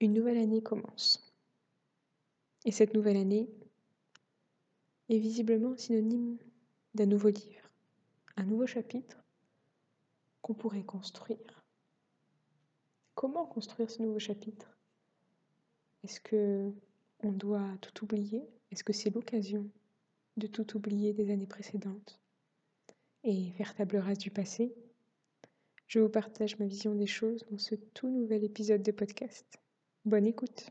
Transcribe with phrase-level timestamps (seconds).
[0.00, 1.34] Une nouvelle année commence.
[2.64, 3.50] Et cette nouvelle année
[5.08, 6.38] est visiblement synonyme
[6.94, 7.68] d'un nouveau livre,
[8.36, 9.16] un nouveau chapitre
[10.40, 11.64] qu'on pourrait construire.
[13.16, 14.78] Comment construire ce nouveau chapitre?
[16.04, 16.72] Est-ce que
[17.24, 18.48] on doit tout oublier?
[18.70, 19.68] Est-ce que c'est l'occasion
[20.36, 22.20] de tout oublier des années précédentes
[23.24, 24.72] et faire table rase du passé?
[25.88, 29.58] Je vous partage ma vision des choses dans ce tout nouvel épisode de podcast.
[30.04, 30.70] Bonne écoute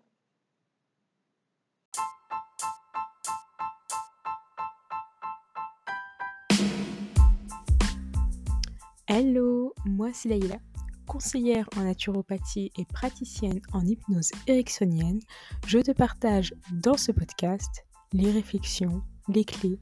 [9.08, 10.58] Hello, moi c'est Laïla,
[11.06, 15.20] conseillère en naturopathie et praticienne en hypnose ericksonienne.
[15.68, 19.80] Je te partage dans ce podcast les réflexions, les clés,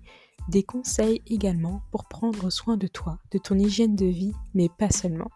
[0.50, 4.90] des conseils également pour prendre soin de toi, de ton hygiène de vie, mais pas
[4.90, 5.30] seulement.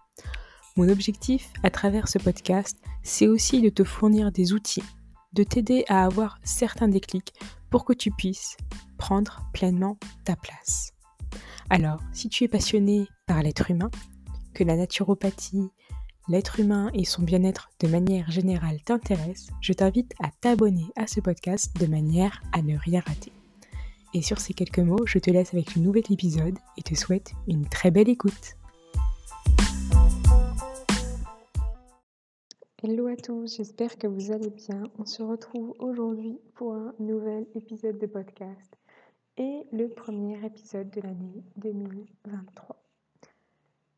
[0.80, 4.82] Mon objectif à travers ce podcast, c'est aussi de te fournir des outils,
[5.34, 7.34] de t'aider à avoir certains déclics
[7.70, 8.56] pour que tu puisses
[8.98, 10.94] prendre pleinement ta place.
[11.70, 13.92] Alors, si tu es passionné par l'être humain,
[14.54, 15.68] que la naturopathie,
[16.30, 21.20] l'être humain et son bien-être de manière générale t'intéressent, je t'invite à t'abonner à ce
[21.20, 23.34] podcast de manière à ne rien rater.
[24.14, 27.34] Et sur ces quelques mots, je te laisse avec le nouvel épisode et te souhaite
[27.50, 28.56] une très belle écoute.
[32.82, 34.84] Hello à tous, j'espère que vous allez bien.
[34.98, 38.78] On se retrouve aujourd'hui pour un nouvel épisode de podcast
[39.36, 42.82] et le premier épisode de l'année 2023.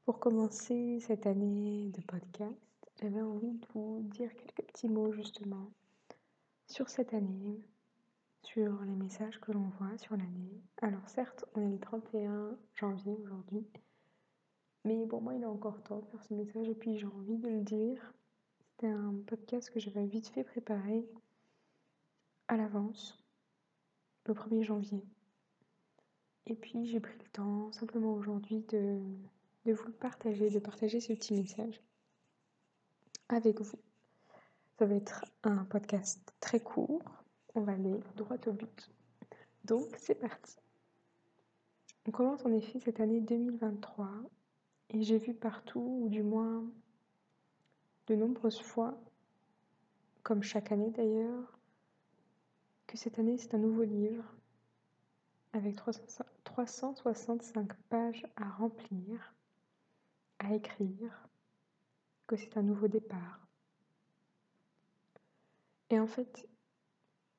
[0.03, 2.57] Pour commencer cette année de podcast,
[2.99, 5.69] j'avais envie de vous dire quelques petits mots justement
[6.65, 7.61] sur cette année,
[8.41, 10.59] sur les messages que l'on voit sur l'année.
[10.81, 13.63] Alors certes, on est le 31 janvier aujourd'hui,
[14.85, 17.37] mais pour moi il est encore temps de faire ce message et puis j'ai envie
[17.37, 18.11] de le dire
[18.87, 21.05] un podcast que j'avais vite fait préparer
[22.47, 23.23] à l'avance,
[24.25, 25.03] le 1er janvier.
[26.47, 28.99] Et puis j'ai pris le temps simplement aujourd'hui de,
[29.65, 31.81] de vous le partager, de partager ce petit message
[33.29, 33.79] avec vous.
[34.79, 37.03] Ça va être un podcast très court.
[37.53, 38.91] On va aller droit au but.
[39.65, 40.57] Donc c'est parti.
[42.07, 44.09] On commence en effet cette année 2023
[44.89, 46.65] et j'ai vu partout, ou du moins
[48.11, 48.99] de nombreuses fois,
[50.21, 51.57] comme chaque année d'ailleurs,
[52.85, 54.25] que cette année c'est un nouveau livre
[55.53, 55.77] avec
[56.43, 59.33] 365 pages à remplir,
[60.39, 61.29] à écrire,
[62.27, 63.39] que c'est un nouveau départ.
[65.89, 66.49] Et en fait,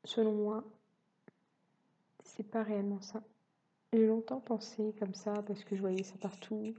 [0.05, 0.65] selon moi,
[2.25, 3.23] c'est pas réellement ça.
[3.93, 6.75] J'ai longtemps pensé comme ça parce que je voyais ça partout,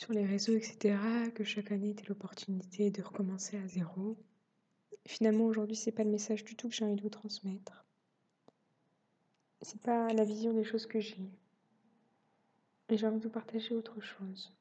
[0.00, 0.98] sur les réseaux, etc.,
[1.34, 4.16] que chaque année était l'opportunité de recommencer à zéro.
[5.06, 7.84] Finalement, aujourd'hui, c'est pas le message du tout que j'ai envie de vous transmettre.
[9.60, 11.30] C'est pas la vision des choses que j'ai.
[12.88, 14.56] Et j'ai envie de vous partager autre chose.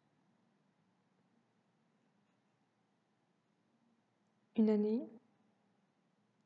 [4.57, 5.07] Une année,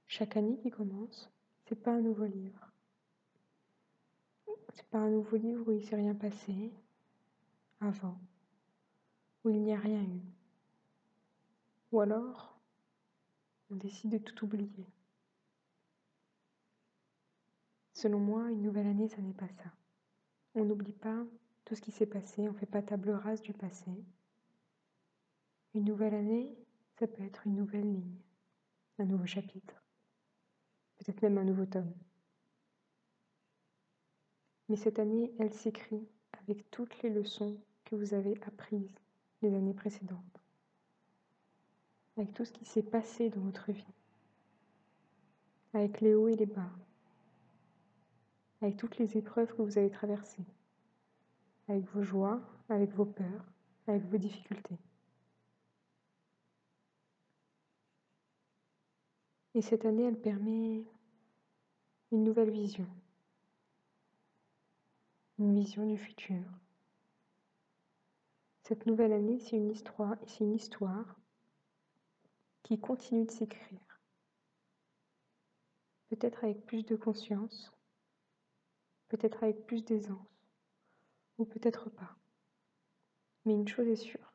[0.06, 1.32] chaque année qui commence,
[1.66, 2.72] c'est pas un nouveau livre.
[4.76, 6.72] C'est pas un nouveau livre où il s'est rien passé
[7.80, 8.20] avant
[9.44, 10.22] où il n'y a rien eu.
[11.92, 12.60] Ou alors,
[13.70, 14.88] on décide de tout oublier.
[17.94, 19.72] Selon moi, une nouvelle année, ça n'est pas ça.
[20.56, 21.26] On n'oublie pas
[21.66, 23.92] tout ce qui s'est passé, on ne fait pas table rase du passé.
[25.74, 26.56] Une nouvelle année,
[27.00, 28.20] ça peut être une nouvelle ligne,
[29.00, 29.82] un nouveau chapitre,
[30.98, 31.94] peut-être même un nouveau tome.
[34.70, 39.00] Mais cette année, elle s'écrit avec toutes les leçons que vous avez apprises
[39.44, 40.42] les années précédentes,
[42.18, 43.94] avec tout ce qui s'est passé dans votre vie,
[45.74, 46.72] avec les hauts et les bas,
[48.62, 50.46] avec toutes les épreuves que vous avez traversées,
[51.68, 53.46] avec vos joies, avec vos peurs,
[53.88, 54.78] avec vos difficultés.
[59.56, 60.84] Et cette année, elle permet
[62.12, 62.88] une nouvelle vision,
[65.38, 66.44] une vision du futur,
[68.64, 71.20] cette nouvelle année, c'est une histoire, c'est une histoire
[72.64, 74.00] qui continue de s'écrire.
[76.10, 77.74] Peut-être avec plus de conscience,
[79.10, 80.18] peut-être avec plus d'aisance,
[81.38, 82.16] ou peut-être pas.
[83.46, 84.32] Mais une chose est sûre,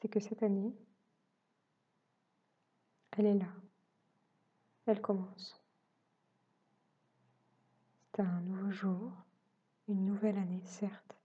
[0.00, 0.74] c'est que cette année,
[3.12, 3.52] elle est là.
[4.84, 5.62] Elle commence.
[8.14, 9.12] C'est un nouveau jour,
[9.88, 11.16] une nouvelle année, certes.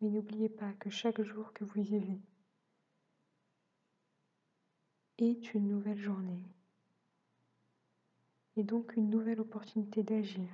[0.00, 2.20] Mais n'oubliez pas que chaque jour que vous vivez
[5.18, 6.42] est une nouvelle journée
[8.56, 10.48] et donc une nouvelle opportunité d'agir,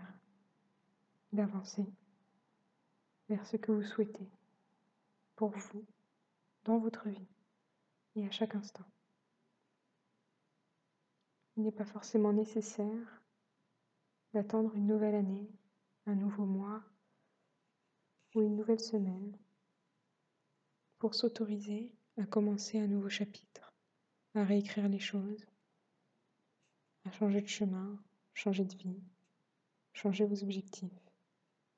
[1.33, 1.87] d'avancer
[3.29, 4.29] vers ce que vous souhaitez
[5.37, 5.85] pour vous,
[6.65, 7.29] dans votre vie
[8.17, 8.85] et à chaque instant.
[11.57, 13.23] Il n'est pas forcément nécessaire
[14.35, 15.49] d'attendre une nouvelle année,
[16.07, 16.83] un nouveau mois
[18.37, 19.35] ou une nouvelle semaine
[20.99, 23.73] pour s'autoriser à commencer un nouveau chapitre,
[24.35, 25.47] à réécrire les choses,
[27.05, 27.99] à changer de chemin,
[28.35, 29.03] changer de vie,
[29.95, 30.93] changer vos objectifs.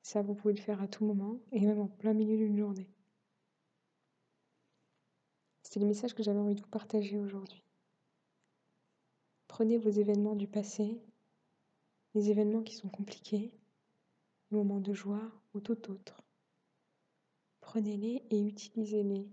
[0.03, 2.91] Ça, vous pouvez le faire à tout moment et même en plein milieu d'une journée.
[5.63, 7.63] C'est le message que j'avais envie de vous partager aujourd'hui.
[9.47, 11.01] Prenez vos événements du passé,
[12.15, 13.53] les événements qui sont compliqués,
[14.51, 16.23] les moments de joie ou tout autre.
[17.69, 19.29] Prenez-les et utilisez-les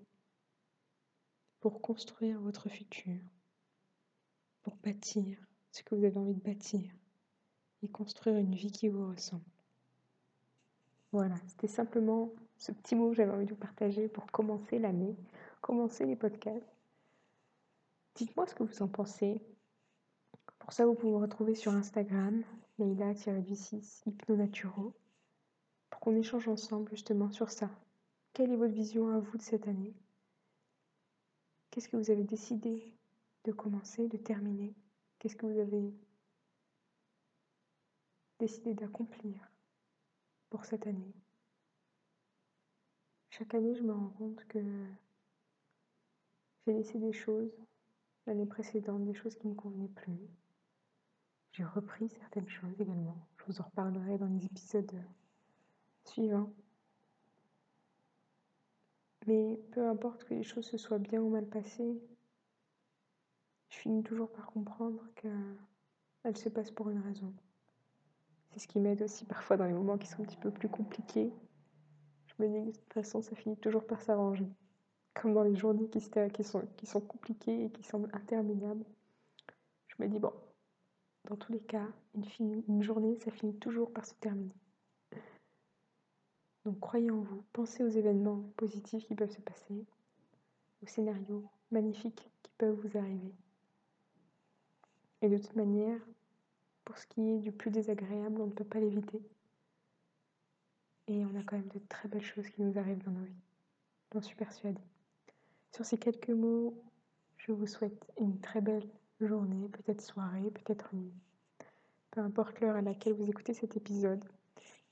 [1.62, 3.18] pour construire votre futur,
[4.62, 5.38] pour bâtir
[5.72, 6.82] ce que vous avez envie de bâtir
[7.82, 9.46] et construire une vie qui vous ressemble.
[11.14, 15.16] Voilà, c'était simplement ce petit mot que j'avais envie de vous partager pour commencer l'année,
[15.62, 16.76] commencer les podcasts.
[18.16, 19.42] Dites-moi ce que vous en pensez.
[20.60, 22.44] Pour ça, vous pouvez me retrouver sur Instagram,
[22.80, 24.92] Leila-du6 Hypnonaturo,
[25.90, 27.70] pour qu'on échange ensemble justement sur ça.
[28.36, 29.96] Quelle est votre vision à vous de cette année?
[31.72, 32.94] Qu'est-ce que vous avez décidé
[33.46, 34.76] de commencer, de terminer?
[35.18, 35.94] Qu'est-ce que vous avez
[38.38, 39.50] décidé d'accomplir
[40.50, 41.16] pour cette année?
[43.30, 44.60] Chaque année, je me rends compte que
[46.68, 47.56] j'ai laissé des choses
[48.28, 50.28] l'année précédente, des choses qui ne me convenaient plus.
[51.54, 53.16] J'ai repris certaines choses également.
[53.38, 55.02] Je vous en reparlerai dans les épisodes
[56.04, 56.54] suivants.
[59.28, 62.00] Mais peu importe que les choses se soient bien ou mal passées,
[63.70, 67.34] je finis toujours par comprendre qu'elles se passent pour une raison.
[68.52, 70.70] C'est ce qui m'aide aussi parfois dans les moments qui sont un petit peu plus
[70.70, 71.32] compliqués.
[72.28, 74.48] Je me dis que de toute façon, ça finit toujours par s'arranger.
[75.14, 78.86] Comme dans les journées qui, sont, compliquées et qui semblent interminables.
[79.88, 80.34] Je me dis, bon,
[81.26, 84.54] dans tous les cas, une journée, ça finit toujours par se terminer.
[86.66, 89.86] Donc croyez en vous, pensez aux événements positifs qui peuvent se passer,
[90.82, 93.34] aux scénarios magnifiques qui peuvent vous arriver.
[95.22, 96.00] Et de toute manière,
[96.84, 99.22] pour ce qui est du plus désagréable, on ne peut pas l'éviter.
[101.08, 103.44] Et on a quand même de très belles choses qui nous arrivent dans nos vies.
[104.12, 104.82] J'en suis persuadée.
[105.72, 106.76] Sur ces quelques mots,
[107.38, 108.88] je vous souhaite une très belle
[109.22, 111.14] journée, peut-être soirée, peut-être nuit.
[112.10, 114.24] Peu importe l'heure à laquelle vous écoutez cet épisode.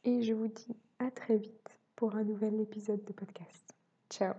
[0.04, 3.76] Et je vous dis à très vite pour un nouvel épisode de podcast.
[4.10, 4.34] Ciao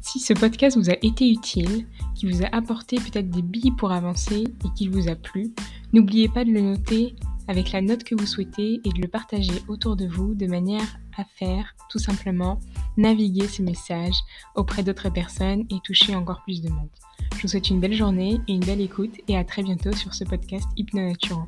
[0.00, 3.92] Si ce podcast vous a été utile, qui vous a apporté peut-être des billes pour
[3.92, 5.54] avancer et qu'il vous a plu,
[5.92, 7.14] n'oubliez pas de le noter
[7.48, 10.98] avec la note que vous souhaitez et de le partager autour de vous de manière
[11.16, 12.58] à faire tout simplement
[12.96, 14.14] naviguer ce message
[14.54, 16.88] auprès d'autres personnes et toucher encore plus de monde.
[17.36, 20.14] Je vous souhaite une belle journée et une belle écoute et à très bientôt sur
[20.14, 21.46] ce podcast Hypnonatural.